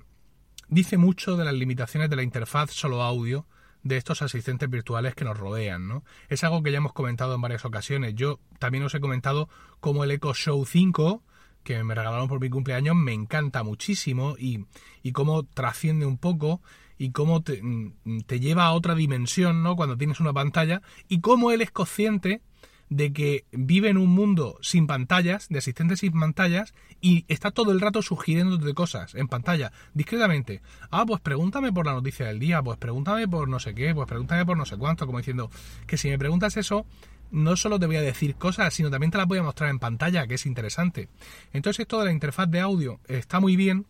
dice 0.69 0.97
mucho 0.97 1.35
de 1.35 1.45
las 1.45 1.53
limitaciones 1.53 2.09
de 2.09 2.15
la 2.15 2.23
interfaz 2.23 2.71
solo 2.71 3.03
audio 3.03 3.45
de 3.83 3.97
estos 3.97 4.21
asistentes 4.21 4.69
virtuales 4.69 5.15
que 5.15 5.25
nos 5.25 5.37
rodean, 5.37 5.87
¿no? 5.87 6.03
Es 6.27 6.43
algo 6.43 6.61
que 6.63 6.71
ya 6.71 6.77
hemos 6.77 6.93
comentado 6.93 7.35
en 7.35 7.41
varias 7.41 7.65
ocasiones. 7.65 8.15
Yo 8.15 8.39
también 8.59 8.83
os 8.83 8.93
he 8.93 8.99
comentado 8.99 9.49
cómo 9.79 10.03
el 10.03 10.11
Echo 10.11 10.33
Show 10.33 10.65
5 10.65 11.23
que 11.63 11.83
me 11.83 11.93
regalaron 11.93 12.27
por 12.27 12.39
mi 12.39 12.49
cumpleaños 12.49 12.95
me 12.95 13.13
encanta 13.13 13.63
muchísimo 13.63 14.35
y, 14.37 14.65
y 15.03 15.11
cómo 15.11 15.43
trasciende 15.43 16.05
un 16.05 16.17
poco 16.17 16.61
y 16.97 17.11
cómo 17.11 17.43
te, 17.43 17.61
mm, 17.61 18.21
te, 18.25 18.39
lleva 18.39 18.65
a 18.65 18.73
otra 18.73 18.95
dimensión, 18.95 19.63
¿no? 19.63 19.75
Cuando 19.75 19.97
tienes 19.97 20.19
una 20.19 20.33
pantalla 20.33 20.81
y 21.07 21.21
cómo 21.21 21.51
él 21.51 21.61
es 21.61 21.71
consciente 21.71 22.41
de 22.89 23.13
que 23.13 23.45
vive 23.51 23.89
en 23.89 23.97
un 23.97 24.09
mundo 24.09 24.57
sin 24.61 24.87
pantallas, 24.87 25.47
de 25.49 25.59
asistentes 25.59 25.99
sin 25.99 26.19
pantallas, 26.19 26.73
y 27.01 27.25
está 27.27 27.51
todo 27.51 27.71
el 27.71 27.79
rato 27.79 28.01
sugiriéndote 28.01 28.73
cosas 28.73 29.15
en 29.15 29.27
pantalla, 29.27 29.71
discretamente. 29.93 30.61
Ah, 30.91 31.05
pues 31.05 31.21
pregúntame 31.21 31.71
por 31.71 31.85
la 31.85 31.93
noticia 31.93 32.27
del 32.27 32.39
día, 32.39 32.61
pues 32.61 32.77
pregúntame 32.77 33.27
por 33.27 33.47
no 33.47 33.59
sé 33.59 33.73
qué, 33.73 33.93
pues 33.93 34.07
pregúntame 34.07 34.45
por 34.45 34.57
no 34.57 34.65
sé 34.65 34.77
cuánto, 34.77 35.05
como 35.05 35.19
diciendo 35.19 35.49
que 35.87 35.97
si 35.97 36.09
me 36.09 36.17
preguntas 36.17 36.57
eso, 36.57 36.85
no 37.31 37.55
solo 37.55 37.79
te 37.79 37.85
voy 37.85 37.97
a 37.97 38.01
decir 38.01 38.35
cosas, 38.35 38.73
sino 38.73 38.89
también 38.89 39.11
te 39.11 39.17
las 39.17 39.27
voy 39.27 39.37
a 39.37 39.43
mostrar 39.43 39.69
en 39.69 39.79
pantalla, 39.79 40.27
que 40.27 40.35
es 40.35 40.45
interesante. 40.45 41.09
Entonces 41.53 41.81
esto 41.81 41.99
de 41.99 42.05
la 42.05 42.11
interfaz 42.11 42.49
de 42.49 42.59
audio 42.59 42.99
está 43.07 43.39
muy 43.39 43.55
bien, 43.55 43.85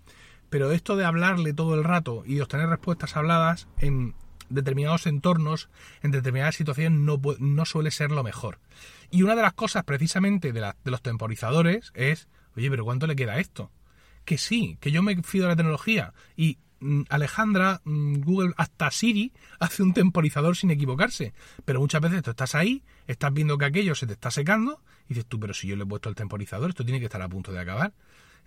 pero 0.50 0.72
esto 0.72 0.96
de 0.98 1.06
hablarle 1.06 1.54
todo 1.54 1.76
el 1.76 1.84
rato 1.84 2.24
y 2.26 2.40
obtener 2.40 2.70
respuestas 2.70 3.16
habladas 3.16 3.68
en 3.78 4.14
determinados 4.50 5.08
entornos, 5.08 5.70
en 6.02 6.12
determinadas 6.12 6.56
situaciones, 6.56 7.00
no, 7.00 7.22
no 7.40 7.66
suele 7.66 7.92
ser 7.92 8.12
lo 8.12 8.24
mejor. 8.24 8.60
Y 9.12 9.24
una 9.24 9.36
de 9.36 9.42
las 9.42 9.54
cosas 9.54 9.84
precisamente 9.84 10.52
de, 10.52 10.62
de 10.62 10.92
los 10.92 11.02
temporizadores 11.02 11.92
es, 11.94 12.28
oye, 12.56 12.70
pero 12.70 12.86
¿cuánto 12.86 13.08
le 13.08 13.16
queda 13.16 13.40
esto? 13.40 13.72
Que 14.26 14.38
sí, 14.38 14.78
que 14.80 14.92
yo 14.92 15.02
me 15.02 15.22
fío 15.24 15.44
de 15.44 15.50
la 15.50 15.56
tecnología 15.56 16.14
y 16.36 16.58
Mm, 16.82 17.02
Alejandra, 17.10 17.82
mm, 17.84 18.22
Google, 18.22 18.54
hasta 18.58 18.90
Siri 18.92 19.34
hace 19.60 19.84
un 19.84 19.94
temporizador 19.94 20.56
sin 20.56 20.72
equivocarse. 20.72 21.34
Pero 21.66 21.80
muchas 21.80 22.02
veces 22.02 22.24
tú 22.24 22.32
estás 22.32 22.56
ahí, 22.56 22.84
estás 23.08 23.34
viendo 23.34 23.58
que 23.58 23.66
aquello 23.66 23.96
se 23.96 24.08
te 24.08 24.14
está 24.14 24.32
secando 24.32 24.82
y 25.06 25.10
dices 25.10 25.26
tú, 25.26 25.40
pero 25.40 25.54
si 25.54 25.68
yo 25.68 25.76
le 25.76 25.84
he 25.84 25.88
puesto 25.88 26.10
el 26.10 26.16
temporizador, 26.16 26.70
esto 26.70 26.84
tiene 26.84 27.00
que 27.00 27.06
estar 27.06 27.22
a 27.22 27.30
punto 27.30 27.52
de 27.52 27.60
acabar. 27.60 27.94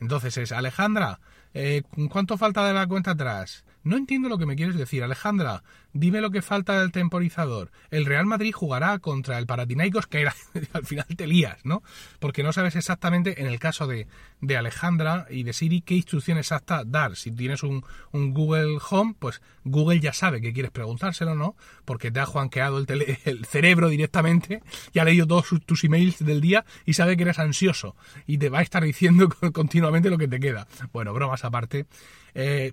Entonces 0.00 0.36
es, 0.38 0.52
Alejandra, 0.52 1.20
eh, 1.54 1.82
¿cuánto 2.10 2.36
falta 2.38 2.66
de 2.66 2.72
la 2.72 2.86
cuenta 2.86 3.12
atrás? 3.12 3.64
No 3.84 3.96
entiendo 3.96 4.28
lo 4.28 4.38
que 4.38 4.46
me 4.46 4.56
quieres 4.56 4.76
decir, 4.76 5.02
Alejandra. 5.02 5.62
Dime 5.92 6.20
lo 6.20 6.30
que 6.30 6.40
falta 6.40 6.80
del 6.80 6.92
temporizador. 6.92 7.70
El 7.90 8.06
Real 8.06 8.24
Madrid 8.24 8.52
jugará 8.52 8.98
contra 8.98 9.38
el 9.38 9.46
Paratinaicos, 9.46 10.06
que 10.06 10.22
era, 10.22 10.34
al 10.72 10.86
final 10.86 11.06
te 11.16 11.26
lías, 11.26 11.58
¿no? 11.64 11.82
Porque 12.18 12.42
no 12.42 12.52
sabes 12.52 12.76
exactamente, 12.76 13.40
en 13.40 13.46
el 13.46 13.58
caso 13.58 13.86
de, 13.86 14.06
de 14.40 14.56
Alejandra 14.56 15.26
y 15.28 15.42
de 15.42 15.52
Siri, 15.52 15.82
qué 15.82 15.94
instrucción 15.94 16.38
exacta 16.38 16.84
dar. 16.84 17.16
Si 17.16 17.30
tienes 17.30 17.62
un, 17.62 17.84
un, 18.12 18.32
Google 18.32 18.78
Home, 18.90 19.14
pues 19.18 19.42
Google 19.64 20.00
ya 20.00 20.12
sabe 20.12 20.40
que 20.40 20.52
quieres 20.52 20.70
preguntárselo, 20.70 21.34
¿no? 21.34 21.56
Porque 21.84 22.10
te 22.10 22.20
ha 22.20 22.26
juanqueado 22.26 22.78
el, 22.78 22.86
el 23.24 23.44
cerebro 23.44 23.88
directamente, 23.88 24.62
y 24.92 24.98
ha 24.98 25.04
leído 25.04 25.26
todos 25.26 25.46
tus 25.66 25.84
emails 25.84 26.24
del 26.24 26.40
día 26.40 26.64
y 26.86 26.94
sabe 26.94 27.16
que 27.16 27.24
eres 27.24 27.38
ansioso 27.38 27.96
y 28.26 28.38
te 28.38 28.48
va 28.48 28.60
a 28.60 28.62
estar 28.62 28.82
diciendo 28.82 29.28
continuamente 29.52 30.10
lo 30.10 30.18
que 30.18 30.28
te 30.28 30.40
queda. 30.40 30.66
Bueno, 30.92 31.12
bromas 31.12 31.44
aparte. 31.44 31.86
Eh, 32.34 32.72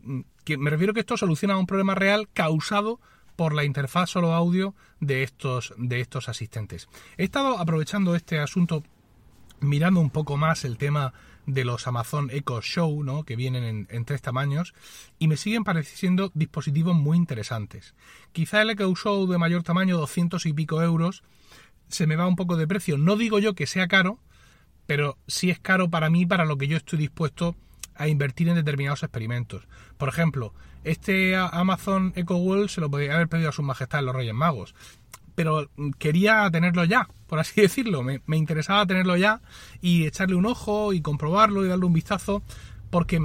me 0.58 0.70
refiero 0.70 0.94
que 0.94 1.02
esto 1.02 1.18
soluciona 1.18 1.58
un 1.58 1.68
problema 1.68 1.96
real 1.96 2.30
causado 2.34 3.00
por 3.36 3.54
la 3.54 3.64
interfaz 3.64 4.10
solo 4.10 4.34
audio 4.34 4.76
de 5.00 5.24
estos, 5.24 5.74
de 5.78 6.02
estos 6.02 6.28
asistentes. 6.28 6.90
He 7.18 7.24
estado 7.24 7.58
aprovechando 7.58 8.16
este 8.16 8.40
asunto 8.40 8.84
mirando 9.62 10.00
un 10.00 10.10
poco 10.10 10.38
más 10.38 10.66
el 10.66 10.78
tema 10.78 11.14
de 11.46 11.66
los 11.66 11.88
Amazon 11.88 12.30
Echo 12.32 12.62
Show, 12.62 13.04
¿no? 13.04 13.24
que 13.24 13.36
vienen 13.36 13.88
en, 13.90 14.06
tres 14.06 14.22
tamaños, 14.22 14.74
y 15.18 15.28
me 15.28 15.38
siguen 15.38 15.64
pareciendo 15.64 16.32
dispositivos 16.34 16.96
muy 16.96 17.18
interesantes. 17.18 17.96
Quizá 18.32 18.62
el 18.62 18.72
Echo 18.72 18.94
Show 18.96 19.28
de 19.28 19.38
mayor 19.38 19.64
tamaño, 19.64 19.98
200 19.98 20.46
y 20.46 20.54
pico 20.54 20.82
euros, 20.82 21.24
se 21.88 22.08
me 22.08 22.16
va 22.16 22.28
un 22.28 22.36
poco 22.36 22.56
de 22.56 22.68
precio. 22.68 22.98
No 22.98 23.16
digo 23.16 23.40
yo 23.40 23.56
que 23.56 23.68
sea 23.68 23.88
caro, 23.88 24.20
pero 24.86 25.18
sí 25.28 25.50
es 25.50 25.60
caro 25.60 25.90
para 25.90 26.10
mí, 26.10 26.26
para 26.26 26.46
lo 26.46 26.58
que 26.58 26.68
yo 26.68 26.78
estoy 26.78 27.00
dispuesto 27.00 27.56
invertir 28.08 28.48
en 28.50 28.56
determinados 28.56 29.04
experimentos. 29.04 29.68
Por 29.98 30.10
ejemplo, 30.10 30.54
este 30.84 31.36
Amazon 31.36 32.14
Echo 32.16 32.38
Wall 32.38 32.70
se 32.70 32.82
lo 32.82 32.90
podría 32.90 33.16
haber 33.16 33.28
pedido 33.28 33.50
a 33.50 33.54
su 33.54 33.64
majestad 33.64 34.04
los 34.04 34.16
Reyes 34.16 34.34
Magos, 34.34 34.74
pero 35.36 35.70
quería 35.98 36.50
tenerlo 36.52 36.84
ya, 36.84 37.08
por 37.28 37.40
así 37.40 37.62
decirlo. 37.62 38.04
Me, 38.04 38.22
interesaba 38.38 38.86
tenerlo 38.86 39.16
ya 39.18 39.42
y 39.82 40.06
echarle 40.06 40.36
un 40.36 40.46
ojo 40.46 40.94
y 40.94 41.02
comprobarlo 41.02 41.66
y 41.66 41.70
darle 41.70 41.86
un 41.86 41.94
vistazo, 41.94 42.44
porque 42.90 43.20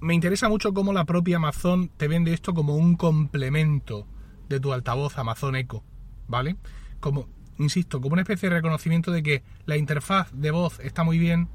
me 0.00 0.14
interesa 0.14 0.48
mucho 0.48 0.72
cómo 0.72 0.92
la 0.92 1.04
propia 1.04 1.36
Amazon 1.36 1.88
te 1.96 2.08
vende 2.08 2.32
esto 2.32 2.54
como 2.54 2.76
un 2.76 2.96
complemento 2.96 4.06
de 4.48 4.60
tu 4.60 4.72
altavoz 4.72 5.18
Amazon 5.18 5.56
Echo, 5.56 5.82
¿vale? 6.28 6.56
Como, 7.00 7.28
insisto, 7.58 8.00
como 8.00 8.12
una 8.12 8.22
especie 8.22 8.48
de 8.48 8.56
reconocimiento 8.56 9.10
de 9.10 9.22
que 9.22 9.42
la 9.66 9.76
interfaz 9.76 10.30
de 10.32 10.50
voz 10.50 10.78
está 10.80 11.04
muy 11.04 11.18
bien, 11.18 11.48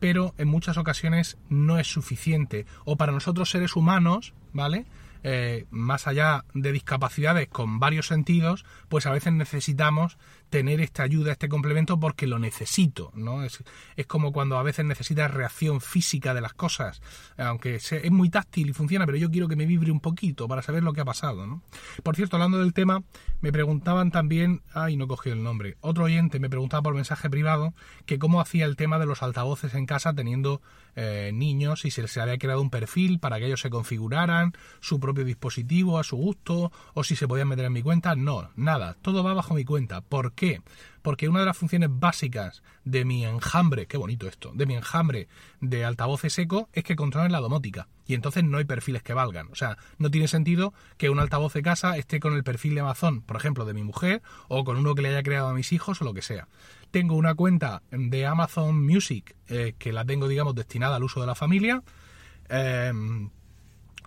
pero 0.00 0.34
en 0.38 0.48
muchas 0.48 0.76
ocasiones 0.76 1.38
no 1.48 1.78
es 1.78 1.86
suficiente. 1.86 2.66
O 2.84 2.96
para 2.96 3.12
nosotros 3.12 3.50
seres 3.50 3.76
humanos, 3.76 4.34
¿vale? 4.52 4.86
Eh, 5.24 5.66
más 5.70 6.06
allá 6.06 6.44
de 6.54 6.72
discapacidades 6.72 7.48
con 7.48 7.80
varios 7.80 8.06
sentidos, 8.06 8.64
pues 8.88 9.06
a 9.06 9.10
veces 9.10 9.32
necesitamos 9.32 10.16
tener 10.48 10.80
esta 10.80 11.02
ayuda, 11.02 11.32
este 11.32 11.48
complemento, 11.48 11.98
porque 12.00 12.26
lo 12.26 12.38
necesito, 12.38 13.12
¿no? 13.14 13.44
Es, 13.44 13.62
es 13.96 14.06
como 14.06 14.32
cuando 14.32 14.58
a 14.58 14.62
veces 14.62 14.84
necesitas 14.84 15.30
reacción 15.30 15.80
física 15.80 16.34
de 16.34 16.40
las 16.40 16.54
cosas, 16.54 17.00
aunque 17.36 17.76
es 17.76 18.10
muy 18.10 18.30
táctil 18.30 18.70
y 18.70 18.72
funciona, 18.72 19.06
pero 19.06 19.18
yo 19.18 19.30
quiero 19.30 19.48
que 19.48 19.56
me 19.56 19.66
vibre 19.66 19.90
un 19.90 20.00
poquito 20.00 20.48
para 20.48 20.62
saber 20.62 20.82
lo 20.82 20.92
que 20.92 21.00
ha 21.00 21.04
pasado, 21.04 21.46
¿no? 21.46 21.62
Por 22.02 22.16
cierto, 22.16 22.36
hablando 22.36 22.58
del 22.58 22.72
tema, 22.72 23.02
me 23.40 23.52
preguntaban 23.52 24.10
también, 24.10 24.62
ay, 24.72 24.96
no 24.96 25.06
cogí 25.06 25.30
el 25.30 25.42
nombre, 25.42 25.76
otro 25.80 26.04
oyente 26.04 26.38
me 26.38 26.50
preguntaba 26.50 26.82
por 26.82 26.94
mensaje 26.94 27.28
privado 27.30 27.74
que 28.06 28.18
cómo 28.18 28.40
hacía 28.40 28.64
el 28.64 28.76
tema 28.76 28.98
de 28.98 29.06
los 29.06 29.22
altavoces 29.22 29.74
en 29.74 29.86
casa 29.86 30.12
teniendo 30.12 30.60
eh, 30.96 31.30
niños, 31.32 31.82
si 31.82 31.90
se, 31.90 32.06
se 32.08 32.20
había 32.20 32.38
creado 32.38 32.60
un 32.60 32.70
perfil 32.70 33.20
para 33.20 33.38
que 33.38 33.46
ellos 33.46 33.60
se 33.60 33.70
configuraran 33.70 34.52
su 34.80 34.98
propio 34.98 35.24
dispositivo 35.24 35.98
a 35.98 36.04
su 36.04 36.16
gusto, 36.16 36.72
o 36.94 37.04
si 37.04 37.16
se 37.16 37.28
podían 37.28 37.48
meter 37.48 37.66
en 37.66 37.72
mi 37.72 37.82
cuenta, 37.82 38.16
no, 38.16 38.50
nada, 38.56 38.96
todo 39.02 39.22
va 39.22 39.34
bajo 39.34 39.54
mi 39.54 39.64
cuenta. 39.64 40.00
¿Por 40.00 40.32
qué? 40.38 40.62
Porque 41.02 41.28
una 41.28 41.40
de 41.40 41.46
las 41.46 41.56
funciones 41.56 41.90
básicas 41.92 42.62
de 42.84 43.04
mi 43.04 43.24
enjambre, 43.24 43.86
qué 43.86 43.96
bonito 43.96 44.28
esto, 44.28 44.52
de 44.54 44.66
mi 44.66 44.74
enjambre 44.74 45.28
de 45.60 45.84
altavoces 45.84 46.38
eco 46.38 46.68
es 46.72 46.84
que 46.84 46.96
controlen 46.96 47.32
la 47.32 47.40
domótica. 47.40 47.88
Y 48.06 48.14
entonces 48.14 48.44
no 48.44 48.58
hay 48.58 48.64
perfiles 48.64 49.02
que 49.02 49.14
valgan. 49.14 49.48
O 49.50 49.54
sea, 49.54 49.76
no 49.98 50.10
tiene 50.10 50.28
sentido 50.28 50.72
que 50.96 51.10
un 51.10 51.18
altavoz 51.18 51.52
de 51.52 51.62
casa 51.62 51.96
esté 51.96 52.20
con 52.20 52.34
el 52.34 52.44
perfil 52.44 52.74
de 52.74 52.80
Amazon, 52.80 53.20
por 53.22 53.36
ejemplo, 53.36 53.64
de 53.64 53.74
mi 53.74 53.82
mujer, 53.82 54.22
o 54.48 54.64
con 54.64 54.76
uno 54.76 54.94
que 54.94 55.02
le 55.02 55.10
haya 55.10 55.22
creado 55.22 55.48
a 55.48 55.54
mis 55.54 55.72
hijos 55.72 56.00
o 56.00 56.04
lo 56.04 56.14
que 56.14 56.22
sea. 56.22 56.48
Tengo 56.90 57.16
una 57.16 57.34
cuenta 57.34 57.82
de 57.90 58.26
Amazon 58.26 58.84
Music 58.84 59.36
eh, 59.48 59.74
que 59.78 59.92
la 59.92 60.04
tengo, 60.04 60.28
digamos, 60.28 60.54
destinada 60.54 60.96
al 60.96 61.04
uso 61.04 61.20
de 61.20 61.26
la 61.26 61.34
familia. 61.34 61.82
Eh, 62.48 62.92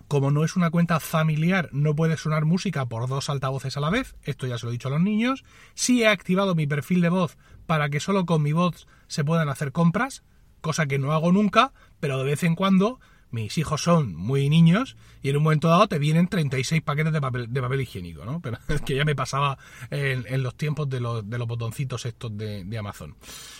como 0.08 0.30
no 0.30 0.44
es 0.44 0.56
una 0.56 0.70
cuenta 0.70 1.00
familiar, 1.00 1.68
no 1.72 1.94
puede 1.94 2.16
sonar 2.16 2.44
música 2.44 2.86
por 2.86 3.08
dos 3.08 3.30
altavoces 3.30 3.76
a 3.76 3.80
la 3.80 3.90
vez, 3.90 4.14
esto 4.22 4.46
ya 4.46 4.58
se 4.58 4.66
lo 4.66 4.70
he 4.70 4.72
dicho 4.72 4.88
a 4.88 4.92
los 4.92 5.00
niños. 5.00 5.44
Sí 5.74 6.02
he 6.02 6.08
activado 6.08 6.54
mi 6.54 6.66
perfil 6.66 7.00
de 7.00 7.08
voz 7.08 7.38
para 7.66 7.88
que 7.88 8.00
solo 8.00 8.26
con 8.26 8.42
mi 8.42 8.52
voz 8.52 8.86
se 9.06 9.24
puedan 9.24 9.48
hacer 9.48 9.72
compras, 9.72 10.22
cosa 10.60 10.86
que 10.86 10.98
no 10.98 11.12
hago 11.12 11.32
nunca, 11.32 11.72
pero 12.00 12.18
de 12.18 12.24
vez 12.24 12.42
en 12.42 12.54
cuando 12.54 13.00
mis 13.32 13.58
hijos 13.58 13.82
son 13.82 14.14
muy 14.14 14.48
niños 14.48 14.96
y 15.22 15.30
en 15.30 15.36
un 15.36 15.42
momento 15.42 15.68
dado 15.68 15.88
te 15.88 15.98
vienen 15.98 16.28
36 16.28 16.82
paquetes 16.82 17.12
de 17.12 17.20
papel, 17.20 17.52
de 17.52 17.60
papel 17.60 17.80
higiénico, 17.80 18.24
¿no? 18.24 18.40
Pero 18.40 18.58
es 18.68 18.82
que 18.82 18.94
ya 18.94 19.04
me 19.04 19.14
pasaba 19.14 19.58
en, 19.90 20.42
los 20.42 20.54
tiempos 20.54 20.88
de 20.88 21.00
los, 21.00 21.28
de 21.28 21.38
botoncitos 21.38 22.06
estos 22.06 22.36
de, 22.36 22.78
Amazon. 22.78 23.16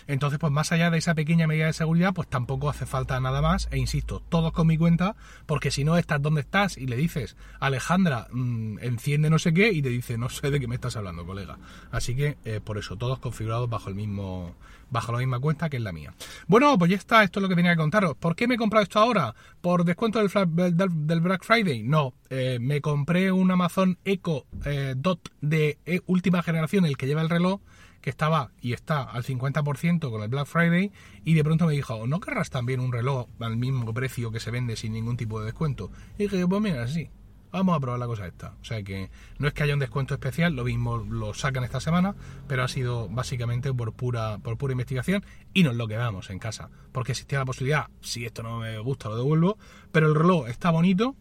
Entonces, 0.07 0.38
pues 0.38 0.52
más 0.52 0.73
allá 0.73 0.91
de 0.91 0.99
esa 0.99 1.14
pequeña 1.14 1.47
medida 1.47 1.67
de 1.67 1.73
seguridad, 1.73 2.12
pues 2.12 2.29
tampoco 2.29 2.69
hace 2.69 2.87
falta 2.87 3.19
nada 3.21 3.41
más. 3.41 3.69
E 3.71 3.79
insisto, 3.79 4.23
todos 4.29 4.52
con 4.52 4.67
mi 4.67 4.76
cuenta, 4.76 5.17
porque 5.47 5.71
si 5.71 5.85
no 5.85 5.97
estás 5.97 6.21
donde 6.21 6.41
estás 6.41 6.76
y 6.76 6.87
le 6.87 6.97
dices, 6.97 7.37
Alejandra, 7.61 8.29
mmm, 8.33 8.79
enciende 8.81 9.31
no 9.31 9.38
sé 9.38 9.55
qué, 9.55 9.73
y 9.73 9.83
te 9.83 9.91
dice, 9.91 10.19
no 10.19 10.29
sé 10.29 10.50
de 10.50 10.59
qué 10.59 10.67
me 10.67 10.75
estás 10.75 10.97
hablando, 10.97 11.25
colega. 11.25 11.59
Así 11.91 12.17
que, 12.17 12.37
eh, 12.45 12.61
por 12.62 12.79
eso, 12.79 12.97
todos 12.97 13.19
configurados 13.21 13.71
bajo 13.71 13.88
el 13.88 13.95
mismo 13.95 14.55
bajo 14.92 15.11
la 15.11 15.18
misma 15.18 15.40
cuenta 15.40 15.68
que 15.68 15.78
es 15.78 15.82
la 15.82 15.90
mía. 15.90 16.14
Bueno, 16.46 16.78
pues 16.78 16.90
ya 16.90 16.96
está, 16.96 17.25
esto 17.25 17.40
es 17.40 17.42
lo 17.42 17.49
que 17.49 17.56
tenía 17.56 17.72
que 17.72 17.78
contaros. 17.78 18.14
¿Por 18.16 18.37
qué 18.37 18.46
me 18.46 18.54
he 18.54 18.58
comprado 18.58 18.84
esto 18.84 19.00
ahora? 19.00 19.34
¿Por 19.61 19.84
descuento 19.84 20.20
del, 20.20 20.76
del, 20.76 21.20
Black 21.20 21.44
Friday? 21.44 21.82
No, 21.82 22.14
eh, 22.30 22.58
me 22.61 22.80
compré 22.80 23.32
un 23.32 23.50
Amazon 23.50 23.99
Echo 24.04 24.44
eh, 24.64 24.94
Dot 24.96 25.30
de 25.40 25.78
eh, 25.87 26.00
última 26.06 26.42
generación, 26.42 26.84
el 26.84 26.96
que 26.96 27.06
lleva 27.06 27.22
el 27.22 27.30
reloj, 27.30 27.61
que 28.02 28.11
estaba 28.11 28.50
y 28.61 28.75
está 28.75 29.02
al 29.02 29.25
50% 29.25 30.11
con 30.11 30.22
el 30.22 30.28
Black 30.28 30.46
Friday, 30.46 30.92
y 31.25 31.34
de 31.34 31.44
pronto 31.44 31.66
me 31.66 31.72
dijo, 31.72 32.06
¿no 32.06 32.20
querrás 32.20 32.50
también 32.50 32.80
un 32.80 32.92
reloj 32.92 33.28
al 33.40 33.56
mismo 33.56 33.94
precio 33.94 34.30
que 34.30 34.40
se 34.40 34.50
vende 34.50 34.76
sin 34.76 34.92
ningún 34.92 35.16
tipo 35.16 35.40
de 35.40 35.46
descuento? 35.46 35.90
Y 36.18 36.25
dije, 36.25 36.46
pues 36.46 36.61
mira, 36.61 36.87
sí, 36.87 37.08
vamos 37.52 37.76
a 37.76 37.80
probar 37.80 38.00
la 38.00 38.06
cosa 38.06 38.26
esta. 38.26 38.54
O 38.61 38.64
sea 38.64 38.82
que 38.82 39.11
no 39.38 39.47
es 39.47 39.54
que 39.54 39.62
haya 39.62 39.75
un 39.75 39.80
descuento 39.80 40.14
especial, 40.14 40.54
lo 40.54 40.64
mismo 40.64 40.99
lo 40.99 41.35
sacan 41.35 41.64
esta 41.64 41.80
semana, 41.80 42.14
pero 42.49 42.64
ha 42.64 42.68
sido 42.68 43.09
básicamente 43.09 43.73
por 43.73 43.92
pura, 43.92 44.38
por 44.38 44.56
pura 44.56 44.73
investigación 44.73 45.25
y 45.52 45.62
nos 45.62 45.76
lo 45.76 45.87
quedamos 45.87 46.30
en 46.30 46.38
casa. 46.38 46.71
Porque 46.92 47.12
existía 47.12 47.38
la 47.38 47.44
posibilidad, 47.44 47.87
si 48.00 48.25
esto 48.25 48.42
no 48.42 48.59
me 48.59 48.78
gusta 48.78 49.09
lo 49.09 49.16
devuelvo, 49.16 49.59
pero 49.92 50.09
el 50.09 50.14
reloj 50.14 50.49
está 50.49 50.71
bonito, 50.71 51.14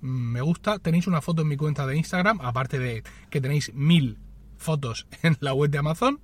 mm, 0.00 0.06
me 0.06 0.40
gusta, 0.40 0.78
tenéis 0.78 1.06
una 1.06 1.20
foto 1.20 1.42
en 1.42 1.48
mi 1.48 1.56
cuenta 1.56 1.86
de 1.86 1.96
Instagram, 1.96 2.40
aparte 2.40 2.78
de 2.78 3.02
que 3.30 3.40
tenéis 3.40 3.74
mil 3.74 4.18
fotos 4.56 5.06
en 5.22 5.36
la 5.40 5.52
web 5.52 5.70
de 5.70 5.78
Amazon. 5.78 6.20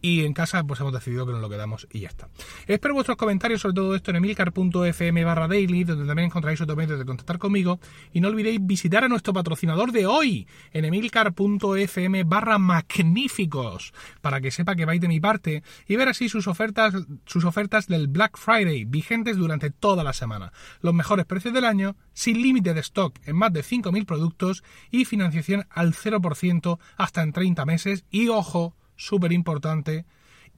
Y 0.00 0.24
en 0.24 0.32
casa 0.32 0.62
pues 0.64 0.80
hemos 0.80 0.92
decidido 0.92 1.26
que 1.26 1.32
nos 1.32 1.40
lo 1.40 1.48
quedamos 1.48 1.86
y 1.92 2.00
ya 2.00 2.08
está. 2.08 2.28
Espero 2.66 2.94
vuestros 2.94 3.16
comentarios 3.16 3.60
sobre 3.60 3.74
todo 3.74 3.94
esto 3.94 4.10
en 4.10 4.16
emilcar.fm 4.16 5.24
barra 5.24 5.48
daily, 5.48 5.84
donde 5.84 6.06
también 6.06 6.26
encontraréis 6.26 6.60
otro 6.60 6.76
medio 6.76 6.96
de 6.96 7.04
contactar 7.04 7.38
conmigo. 7.38 7.80
Y 8.12 8.20
no 8.20 8.28
olvidéis 8.28 8.58
visitar 8.62 9.04
a 9.04 9.08
nuestro 9.08 9.32
patrocinador 9.32 9.92
de 9.92 10.06
hoy 10.06 10.46
en 10.72 10.84
emilcar.fm 10.84 12.24
barra 12.24 12.58
magníficos, 12.58 13.92
para 14.20 14.40
que 14.40 14.50
sepa 14.50 14.76
que 14.76 14.84
vais 14.84 15.00
de 15.00 15.08
mi 15.08 15.20
parte 15.20 15.62
y 15.86 15.96
ver 15.96 16.08
así 16.08 16.28
sus 16.28 16.46
ofertas, 16.46 16.94
sus 17.26 17.44
ofertas 17.44 17.86
del 17.86 18.08
Black 18.08 18.38
Friday, 18.38 18.84
vigentes 18.84 19.36
durante 19.36 19.70
toda 19.70 20.04
la 20.04 20.12
semana. 20.12 20.52
Los 20.80 20.94
mejores 20.94 21.26
precios 21.26 21.54
del 21.54 21.64
año, 21.64 21.96
sin 22.12 22.40
límite 22.42 22.74
de 22.74 22.80
stock 22.80 23.18
en 23.24 23.36
más 23.36 23.52
de 23.52 23.62
5.000 23.62 24.06
productos 24.06 24.62
y 24.90 25.04
financiación 25.04 25.66
al 25.70 25.94
0% 25.94 26.78
hasta 26.96 27.22
en 27.22 27.32
30 27.32 27.64
meses. 27.64 28.04
Y 28.10 28.28
ojo, 28.28 28.74
súper 28.98 29.32
importante, 29.32 30.04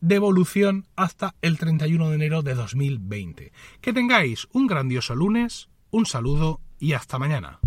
devolución 0.00 0.88
hasta 0.96 1.36
el 1.42 1.58
31 1.58 2.08
de 2.08 2.14
enero 2.16 2.42
de 2.42 2.54
2020. 2.54 3.52
Que 3.80 3.92
tengáis 3.92 4.48
un 4.52 4.66
grandioso 4.66 5.14
lunes, 5.14 5.68
un 5.90 6.06
saludo 6.06 6.60
y 6.80 6.94
hasta 6.94 7.20
mañana. 7.20 7.60